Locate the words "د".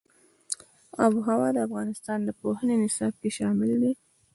1.53-1.57, 2.23-2.29